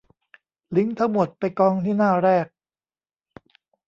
[0.75, 2.45] ลิงก์ทั้งหมดไปกองที่หน้าแรก